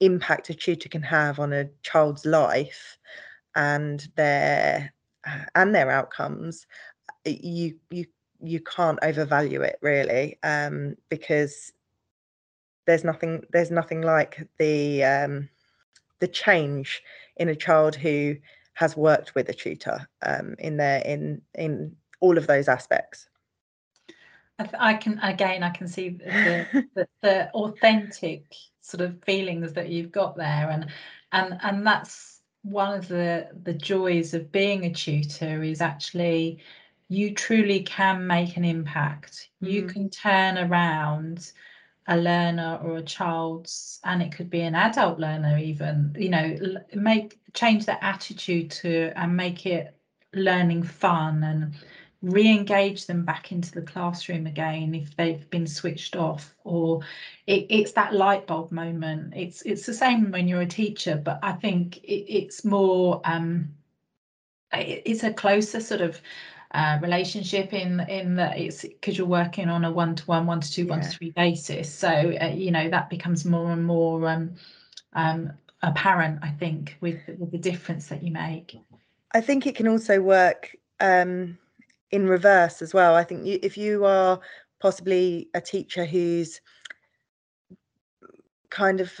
[0.00, 2.98] impact a tutor can have on a child's life
[3.54, 4.92] and their
[5.54, 6.66] and their outcomes
[7.24, 8.06] you you
[8.42, 11.72] you can't overvalue it really um, because
[12.86, 15.48] there's nothing there's nothing like the um,
[16.20, 17.02] the change
[17.36, 18.36] in a child who
[18.74, 23.28] has worked with a tutor um, in their in in all of those aspects.
[24.78, 28.44] I, can again I can see the, the, the authentic
[28.82, 30.86] sort of feelings that you've got there and
[31.32, 36.58] and and that's one of the the joys of being a tutor is actually
[37.08, 39.70] you truly can make an impact mm.
[39.70, 41.52] you can turn around
[42.08, 46.56] a learner or a child's and it could be an adult learner even you know
[46.94, 49.94] make change their attitude to and make it
[50.34, 51.74] learning fun and
[52.22, 57.00] re-engage them back into the classroom again if they've been switched off or
[57.46, 59.32] it, it's that light bulb moment.
[59.34, 63.70] It's it's the same when you're a teacher but i think it, it's more um
[64.72, 66.20] it, it's a closer sort of
[66.72, 70.90] uh, relationship in in that it's because you're working on a one-to-one one-to-two yeah.
[70.90, 71.92] one-to-three basis.
[71.92, 74.54] So uh, you know that becomes more and more um
[75.14, 75.52] um
[75.82, 78.76] apparent i think with with the difference that you make.
[79.32, 81.58] I think it can also work um
[82.10, 83.14] in reverse as well.
[83.14, 84.40] I think you, if you are
[84.80, 86.60] possibly a teacher who's
[88.70, 89.12] kind of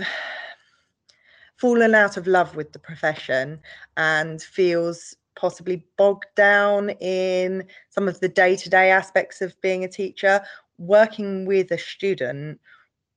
[1.56, 3.60] fallen out of love with the profession
[3.96, 10.40] and feels possibly bogged down in some of the day-to-day aspects of being a teacher
[10.78, 12.58] working with a student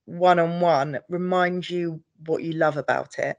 [0.06, 3.38] one-on-one reminds you what you love about it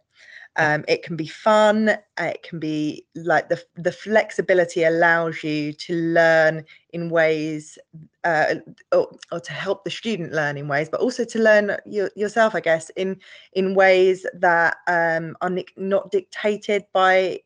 [0.56, 1.96] um, it can be fun.
[2.18, 7.76] It can be like the the flexibility allows you to learn in ways,
[8.22, 8.56] uh,
[8.92, 12.54] or, or, to help the student learn in ways, but also to learn your, yourself,
[12.54, 13.18] I guess, in
[13.54, 17.40] in ways that um, are not dictated by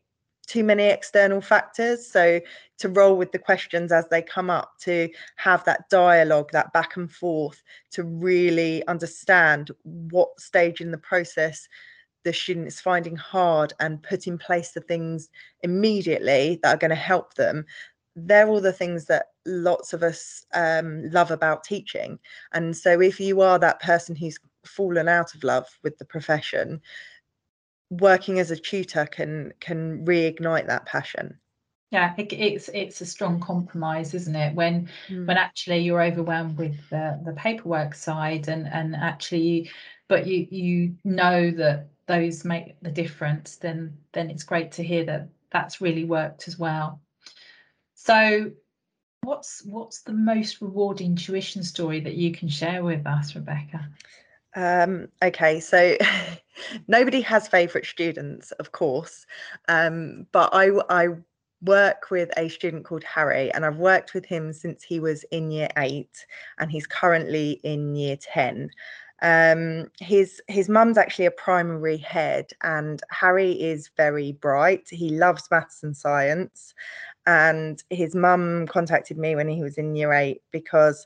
[0.45, 2.05] too many external factors.
[2.11, 2.41] So
[2.79, 6.95] to roll with the questions as they come up, to have that dialogue, that back
[6.95, 11.67] and forth, to really understand what stage in the process
[12.23, 15.29] the student is finding hard and put in place the things
[15.63, 17.65] immediately that are going to help them
[18.15, 22.19] they're all the things that lots of us um, love about teaching.
[22.53, 26.81] And so if you are that person who's fallen out of love with the profession
[27.89, 31.39] working as a tutor can can reignite that passion.
[31.91, 34.53] Yeah it, it's it's a strong compromise isn't it?
[34.53, 35.25] When mm.
[35.25, 39.71] when actually you're overwhelmed with the the paperwork side and and actually
[40.07, 45.05] but you you know that those make the difference, then then it's great to hear
[45.05, 46.99] that that's really worked as well.
[47.93, 48.51] So
[49.21, 53.87] what's what's the most rewarding tuition story that you can share with us, Rebecca?
[54.55, 55.95] Um, okay, so
[56.87, 59.27] nobody has favourite students, of course,
[59.67, 61.09] um, but I I
[61.61, 65.51] work with a student called Harry, and I've worked with him since he was in
[65.51, 66.25] year eight,
[66.57, 68.71] and he's currently in year 10.
[69.21, 74.87] Um, his his mum's actually a primary head, and Harry is very bright.
[74.89, 76.73] He loves maths and science,
[77.25, 81.05] and his mum contacted me when he was in year eight because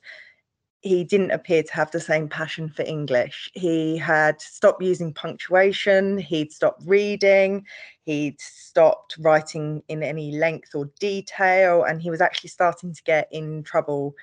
[0.81, 3.49] he didn't appear to have the same passion for English.
[3.53, 7.65] He had stopped using punctuation, he'd stopped reading,
[8.03, 13.29] he'd stopped writing in any length or detail, and he was actually starting to get
[13.31, 14.13] in trouble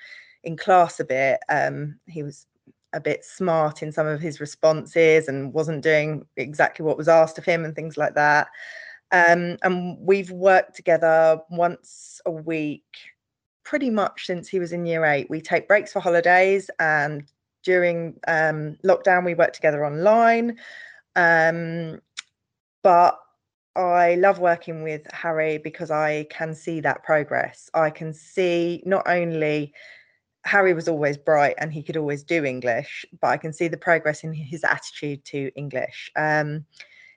[0.43, 1.39] in class a bit.
[1.49, 2.45] Um, he was
[2.93, 7.37] a bit smart in some of his responses and wasn't doing exactly what was asked
[7.37, 8.47] of him and things like that.
[9.11, 12.83] Um, and we've worked together once a week
[13.63, 15.29] pretty much since he was in year eight.
[15.29, 17.23] We take breaks for holidays, and
[17.63, 20.57] during um, lockdown, we work together online.
[21.15, 22.01] Um,
[22.83, 23.19] but
[23.75, 27.69] I love working with Harry because I can see that progress.
[27.73, 29.73] I can see not only
[30.43, 33.77] Harry was always bright and he could always do English, but I can see the
[33.77, 36.11] progress in his attitude to English.
[36.15, 36.65] Um,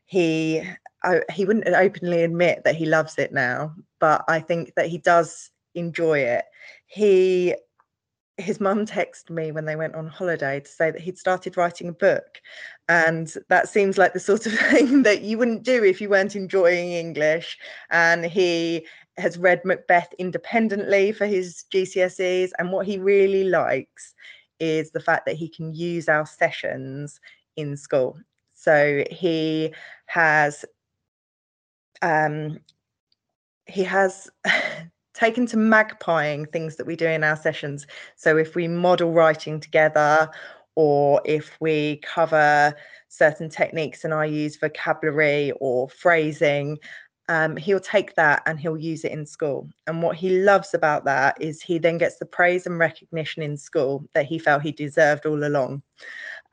[0.05, 0.63] he
[1.03, 4.99] I, he wouldn't openly admit that he loves it now, but I think that he
[4.99, 6.45] does enjoy it.
[6.87, 7.55] He
[8.37, 11.89] his mum texted me when they went on holiday to say that he'd started writing
[11.89, 12.41] a book.
[12.89, 16.37] And that seems like the sort of thing that you wouldn't do if you weren't
[16.37, 17.59] enjoying English.
[17.91, 22.51] And he has read Macbeth independently for his GCSEs.
[22.59, 24.15] And what he really likes
[24.61, 27.21] is the fact that he can use our sessions
[27.57, 28.19] in school.
[28.55, 29.75] So he
[30.07, 30.65] has
[32.03, 32.59] um,
[33.67, 34.29] he has
[35.15, 37.87] taken to magpieing things that we do in our sessions.
[38.17, 40.31] So if we model writing together,
[40.77, 42.75] or if we cover
[43.09, 46.79] certain techniques and I use vocabulary or phrasing,
[47.29, 49.71] um, he'll take that and he'll use it in school.
[49.87, 53.57] And what he loves about that is he then gets the praise and recognition in
[53.57, 55.83] school that he felt he deserved all along.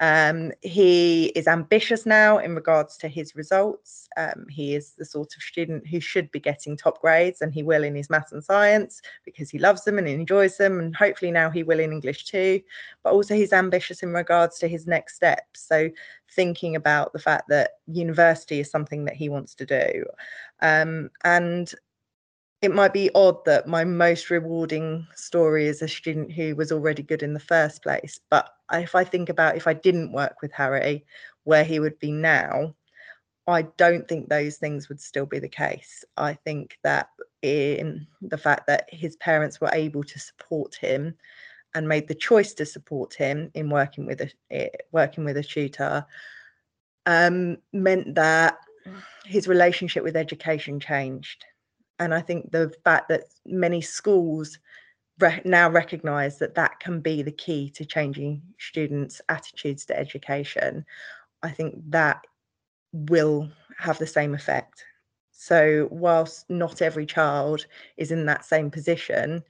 [0.01, 4.09] Um, he is ambitious now in regards to his results.
[4.17, 7.61] Um, he is the sort of student who should be getting top grades, and he
[7.61, 10.79] will in his maths and science because he loves them and enjoys them.
[10.79, 12.61] And hopefully now he will in English too.
[13.03, 15.61] But also, he's ambitious in regards to his next steps.
[15.61, 15.91] So,
[16.31, 20.03] thinking about the fact that university is something that he wants to do.
[20.61, 21.71] Um, and
[22.63, 27.03] it might be odd that my most rewarding story is a student who was already
[27.03, 28.19] good in the first place.
[28.29, 31.05] But if I think about if I didn't work with Harry,
[31.43, 32.75] where he would be now,
[33.47, 36.05] I don't think those things would still be the case.
[36.17, 37.09] I think that
[37.41, 41.15] in the fact that his parents were able to support him
[41.73, 45.43] and made the choice to support him in working with a eh, working with a
[45.43, 46.05] tutor
[47.05, 48.57] um, meant that
[49.25, 51.45] his relationship with education changed
[52.01, 54.57] and I think the fact that many schools
[55.21, 60.85] re- now recognise that that can be the key to changing students' attitudes to education,
[61.43, 62.21] I think that
[62.93, 64.83] will have the same effect.
[65.31, 67.65] So, whilst not every child
[67.97, 69.43] is in that same position,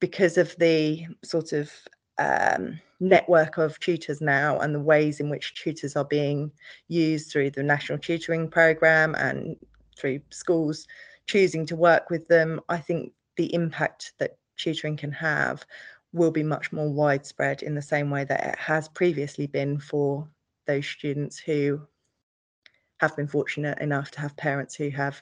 [0.00, 1.70] because of the sort of
[2.18, 6.50] um, network of tutors now and the ways in which tutors are being
[6.88, 9.56] used through the national tutoring program and
[9.96, 10.86] through schools
[11.26, 15.64] choosing to work with them, I think the impact that tutoring can have
[16.12, 20.28] will be much more widespread in the same way that it has previously been for
[20.66, 21.80] those students who
[22.98, 25.20] have been fortunate enough to have parents who have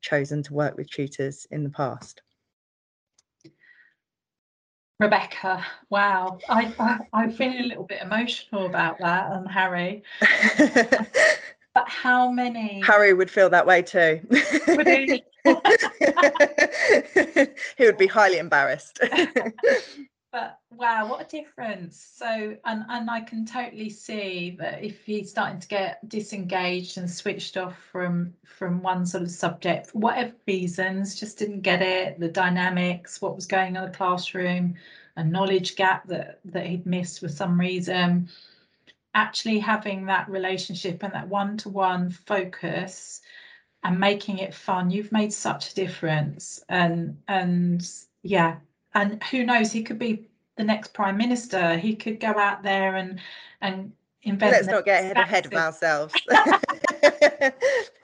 [0.00, 2.22] chosen to work with tutors in the past.
[5.00, 10.02] Rebecca, wow, I, I, I feel a little bit emotional about that and Harry.
[11.78, 12.82] But how many?
[12.84, 14.20] Harry would feel that way too.
[14.68, 15.24] Would he?
[17.76, 18.98] he would be highly embarrassed.
[20.32, 22.12] but wow, what a difference.
[22.14, 27.10] So, and, and I can totally see that if he's starting to get disengaged and
[27.10, 32.18] switched off from from one sort of subject for whatever reasons, just didn't get it,
[32.18, 34.74] the dynamics, what was going on in the classroom,
[35.16, 38.28] a knowledge gap that that he'd missed for some reason
[39.14, 43.20] actually having that relationship and that one-to-one focus
[43.84, 44.90] and making it fun.
[44.90, 47.88] You've made such a difference and and
[48.22, 48.56] yeah.
[48.94, 50.26] And who knows he could be
[50.56, 51.76] the next prime minister.
[51.76, 53.20] He could go out there and
[53.60, 56.14] and invent let's not get ahead of ourselves.
[57.00, 57.52] But,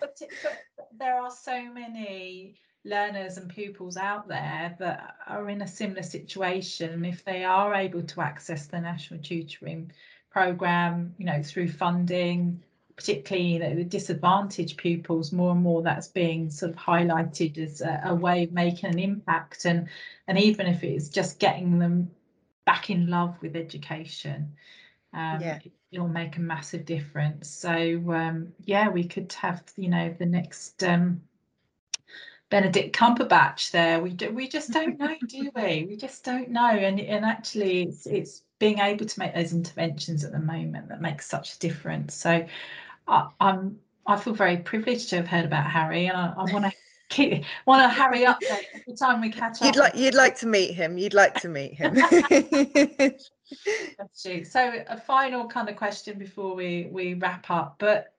[0.01, 6.03] but there are so many learners and pupils out there that are in a similar
[6.03, 7.05] situation.
[7.05, 9.91] If they are able to access the national tutoring
[10.31, 12.63] program, you know, through funding,
[12.97, 17.81] particularly you know, the disadvantaged pupils, more and more that's being sort of highlighted as
[17.81, 19.89] a, a way of making an impact, and
[20.29, 22.11] and even if it's just getting them
[22.65, 24.53] back in love with education,
[25.13, 25.59] um, yeah.
[25.91, 27.49] it'll make a massive difference.
[27.49, 27.73] So
[28.13, 30.83] um, yeah, we could have you know the next.
[30.83, 31.23] Um,
[32.51, 34.01] Benedict Cumberbatch there.
[34.01, 35.87] We do, we just don't know, do we?
[35.89, 36.69] We just don't know.
[36.69, 41.01] And and actually, it's it's being able to make those interventions at the moment that
[41.01, 42.15] makes such a difference.
[42.15, 42.47] So
[43.07, 46.65] I, I'm I feel very privileged to have heard about Harry, and I, I want
[46.65, 46.73] to
[47.09, 48.39] keep want to Harry up
[48.75, 49.67] every time we catch up.
[49.67, 50.99] You'd like you'd like to meet him.
[50.99, 51.97] You'd like to meet him.
[54.15, 58.15] so a final kind of question before we we wrap up, but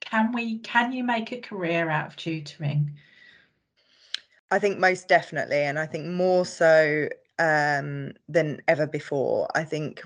[0.00, 2.92] can we can you make a career out of tutoring?
[4.50, 7.08] I think most definitely, and I think more so
[7.38, 9.48] um, than ever before.
[9.54, 10.02] I think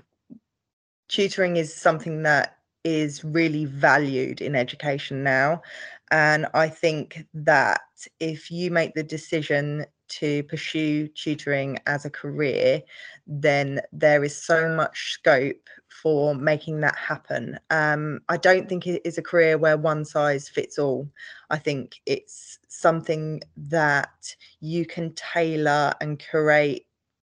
[1.09, 5.63] tutoring is something that is really valued in education now.
[6.11, 7.81] And I think that
[8.21, 12.83] if you make the decision to pursue tutoring as a career,
[13.27, 17.59] then there is so much scope for making that happen.
[17.71, 21.09] Um, I don't think it is a career where one size fits all.
[21.51, 26.87] I think it's something that you can tailor and curate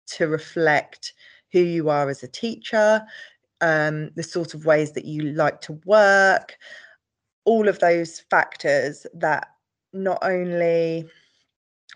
[0.06, 1.12] to reflect
[1.52, 3.02] who you are as a teacher,
[3.62, 6.58] um, the sort of ways that you like to work,
[7.44, 9.48] all of those factors that
[9.92, 11.08] not only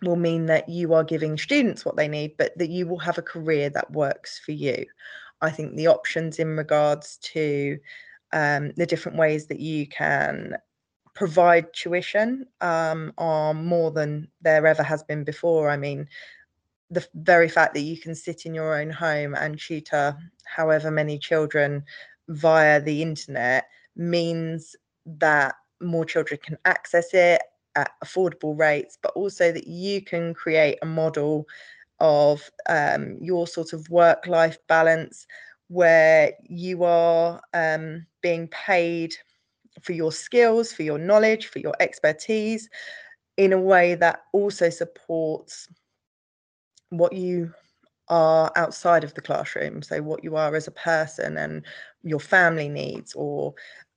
[0.02, 3.18] will mean that you are giving students what they need, but that you will have
[3.18, 4.86] a career that works for you.
[5.40, 7.78] I think the options in regards to
[8.32, 10.56] um, the different ways that you can
[11.14, 15.70] provide tuition um, are more than there ever has been before.
[15.70, 16.08] I mean,
[16.90, 21.18] the very fact that you can sit in your own home and tutor however many
[21.18, 21.82] children
[22.28, 23.66] via the internet
[23.96, 27.42] means that more children can access it
[27.74, 31.46] at affordable rates, but also that you can create a model
[32.00, 35.26] of um, your sort of work life balance
[35.68, 39.14] where you are um, being paid
[39.82, 42.68] for your skills, for your knowledge, for your expertise
[43.36, 45.68] in a way that also supports
[46.98, 47.52] what you
[48.08, 51.64] are outside of the classroom so what you are as a person and
[52.02, 53.54] your family needs or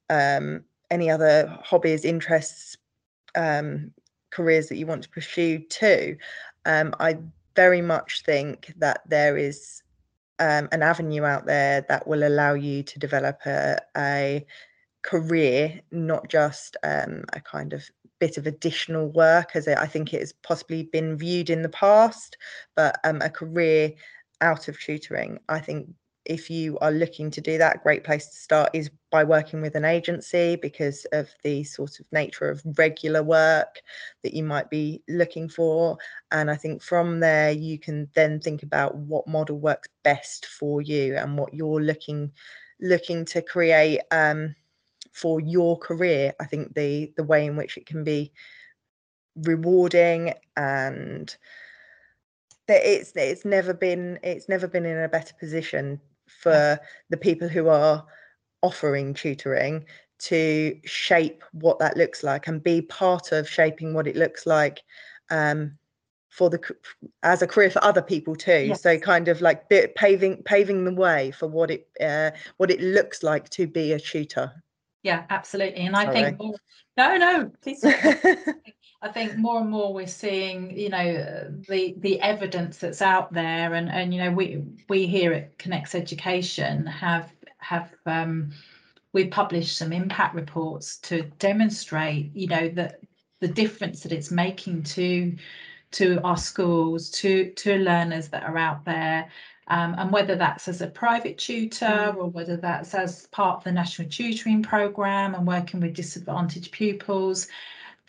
[0.09, 2.77] um, any other hobbies interests
[3.35, 3.91] um,
[4.31, 6.17] careers that you want to pursue too
[6.65, 7.17] um, i
[7.55, 9.83] very much think that there is
[10.39, 14.45] um, an avenue out there that will allow you to develop a, a
[15.01, 17.89] career not just um, a kind of
[18.19, 22.37] bit of additional work as I think it has possibly been viewed in the past,
[22.75, 23.93] but um, a career
[24.41, 25.39] out of tutoring.
[25.47, 25.89] I think
[26.25, 29.61] if you are looking to do that, a great place to start is by working
[29.61, 33.81] with an agency because of the sort of nature of regular work
[34.23, 35.97] that you might be looking for.
[36.31, 40.81] And I think from there, you can then think about what model works best for
[40.81, 42.31] you and what you're looking
[42.81, 44.55] looking to create um,
[45.11, 46.33] for your career.
[46.39, 48.31] I think the the way in which it can be
[49.35, 51.35] rewarding and
[52.67, 56.77] that it's it's never been it's never been in a better position for yeah.
[57.09, 58.05] the people who are
[58.61, 59.85] offering tutoring
[60.19, 64.83] to shape what that looks like and be part of shaping what it looks like
[65.31, 65.77] um,
[66.29, 66.59] for the
[67.23, 68.83] as a career for other people too yes.
[68.83, 73.23] so kind of like paving paving the way for what it uh, what it looks
[73.23, 74.51] like to be a tutor
[75.03, 75.81] yeah, absolutely.
[75.81, 76.55] And I think more,
[76.97, 77.83] no, no, please.
[79.01, 83.73] I think more and more we're seeing, you know, the the evidence that's out there,
[83.73, 88.51] and and you know, we we here at Connex Education have have um,
[89.13, 92.99] we published some impact reports to demonstrate, you know, that
[93.39, 95.35] the difference that it's making to
[95.91, 99.29] to our schools, to to learners that are out there,
[99.69, 102.15] um, and whether that's as a private tutor mm.
[102.15, 107.47] or whether that's as part of the national tutoring program and working with disadvantaged pupils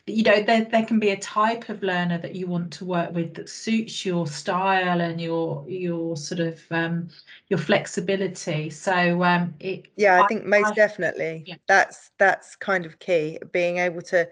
[0.06, 3.12] you know there, there can be a type of learner that you want to work
[3.14, 7.08] with that suits your style and your your sort of um,
[7.48, 11.56] your flexibility so um it yeah i think most I, definitely yeah.
[11.66, 14.28] that's that's kind of key being able to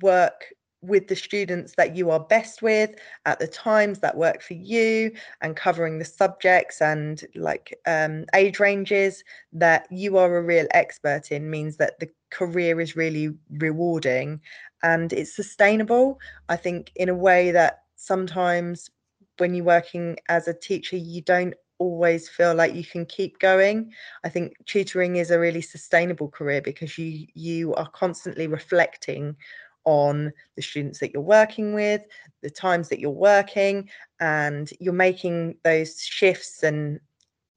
[0.00, 0.52] work
[0.82, 2.90] with the students that you are best with
[3.24, 8.58] at the times that work for you and covering the subjects and like um, age
[8.58, 9.22] ranges
[9.52, 14.40] that you are a real expert in means that the career is really rewarding
[14.82, 16.18] and it's sustainable
[16.48, 18.90] i think in a way that sometimes
[19.38, 23.92] when you're working as a teacher you don't always feel like you can keep going.
[24.22, 29.36] I think tutoring is a really sustainable career because you you are constantly reflecting
[29.84, 32.02] on the students that you're working with,
[32.42, 33.88] the times that you're working,
[34.20, 37.00] and you're making those shifts and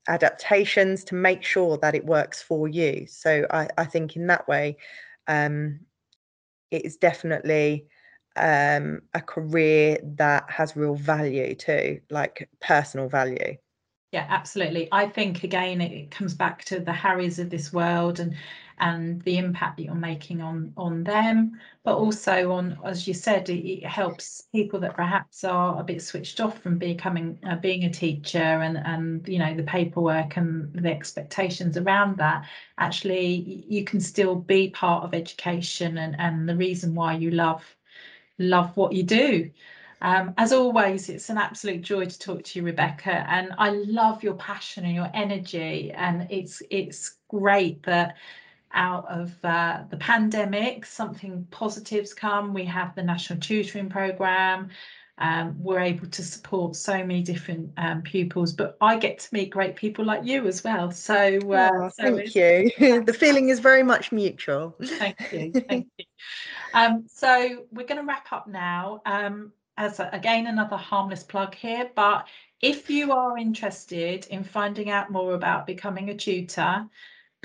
[0.08, 3.06] adaptations to make sure that it works for you.
[3.08, 4.78] So I, I think in that way,
[5.28, 5.80] um,
[6.72, 7.88] it is definitely
[8.36, 13.56] um, a career that has real value too, like personal value.
[14.12, 14.88] Yeah, absolutely.
[14.92, 18.36] I think again it comes back to the Harrys of this world and
[18.80, 23.50] and the impact that you're making on on them, but also on, as you said,
[23.50, 27.86] it, it helps people that perhaps are a bit switched off from becoming uh, being
[27.86, 32.46] a teacher and and you know the paperwork and the expectations around that.
[32.78, 37.64] Actually, you can still be part of education and and the reason why you love
[38.38, 39.50] love what you do.
[40.02, 44.24] Um, as always, it's an absolute joy to talk to you, Rebecca, and I love
[44.24, 45.92] your passion and your energy.
[45.92, 48.16] And it's it's great that
[48.76, 52.54] out of uh, the pandemic, something positives come.
[52.54, 54.70] We have the National Tutoring Programme.
[55.18, 59.50] Um, we're able to support so many different um, pupils, but I get to meet
[59.50, 60.92] great people like you as well.
[60.92, 63.02] So, uh, oh, so thank you.
[63.06, 64.76] the feeling is very much mutual.
[64.84, 65.52] Thank you.
[65.70, 66.06] Thank you.
[66.74, 69.02] Um, so we're going to wrap up now.
[69.06, 72.28] Um, as a, again another harmless plug here but
[72.62, 76.86] if you are interested in finding out more about becoming a tutor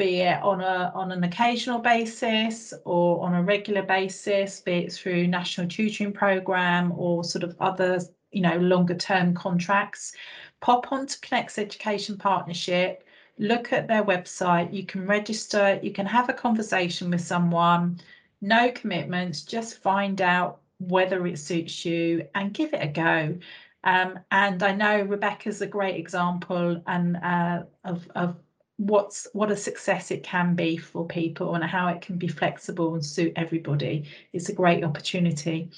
[0.00, 4.92] be it on a on an occasional basis or on a regular basis be it
[4.92, 10.14] through national tutoring program or sort of other you know longer term contracts
[10.60, 13.04] pop onto Connex education partnership
[13.38, 18.00] look at their website you can register you can have a conversation with someone
[18.40, 23.38] no commitments just find out whether it suits you and give it a go.
[23.84, 28.36] Um, and I know Rebecca's a great example and uh, of, of
[28.80, 32.94] what's what a success it can be for people and how it can be flexible
[32.94, 34.04] and suit everybody.
[34.32, 35.70] It's a great opportunity.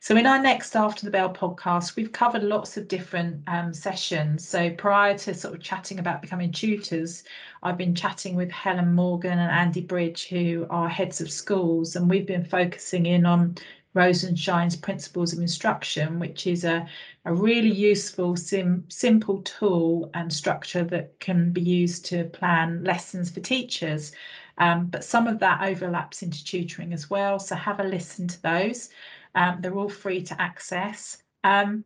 [0.00, 4.48] So in our next After the Bell podcast, we've covered lots of different um, sessions.
[4.48, 7.22] So prior to sort of chatting about becoming tutors,
[7.62, 12.08] I've been chatting with Helen Morgan and Andy Bridge, who are heads of schools, and
[12.08, 13.56] we've been focusing in on
[13.94, 16.86] Rosenshine's Principles of Instruction, which is a,
[17.24, 23.30] a really useful, sim, simple tool and structure that can be used to plan lessons
[23.30, 24.12] for teachers.
[24.58, 27.38] Um, but some of that overlaps into tutoring as well.
[27.38, 28.90] So have a listen to those.
[29.34, 31.22] Um, they're all free to access.
[31.44, 31.84] Um,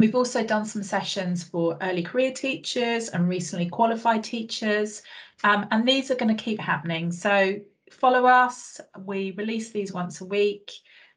[0.00, 5.02] we've also done some sessions for early career teachers and recently qualified teachers.
[5.44, 7.12] Um, and these are going to keep happening.
[7.12, 7.60] So
[7.90, 8.80] follow us.
[8.98, 10.72] We release these once a week.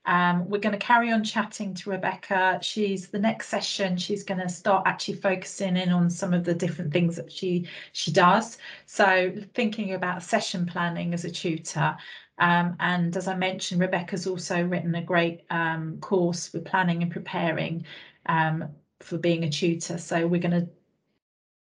[0.05, 2.59] Um, we're going to carry on chatting to Rebecca.
[2.61, 3.97] She's the next session.
[3.97, 7.67] She's going to start actually focusing in on some of the different things that she
[7.93, 8.57] she does.
[8.85, 11.97] So thinking about session planning as a tutor.
[12.37, 17.11] Um, and as I mentioned, Rebecca's also written a great um, course for planning and
[17.11, 17.85] preparing
[18.25, 19.97] um, for being a tutor.
[19.97, 20.67] So we're going to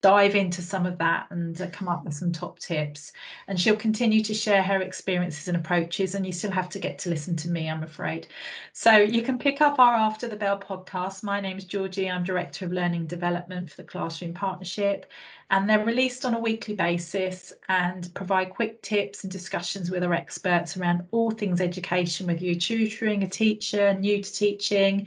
[0.02, 3.12] dive into some of that and uh, come up with some top tips.
[3.48, 6.98] And she'll continue to share her experiences and approaches, and you still have to get
[7.00, 8.28] to listen to me, I'm afraid.
[8.72, 11.22] So you can pick up our After the Bell podcast.
[11.22, 15.10] My name's Georgie, I'm Director of Learning Development for the Classroom Partnership,
[15.50, 20.14] and they're released on a weekly basis and provide quick tips and discussions with our
[20.14, 25.06] experts around all things education, whether you're tutoring, a teacher, new to teaching.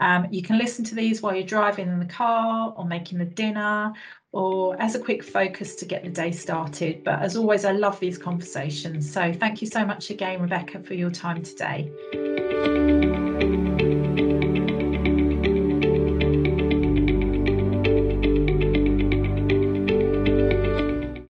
[0.00, 3.24] Um, you can listen to these while you're driving in the car or making the
[3.24, 3.92] dinner
[4.32, 7.04] or as a quick focus to get the day started.
[7.04, 9.10] But as always, I love these conversations.
[9.10, 12.71] So thank you so much again, Rebecca, for your time today.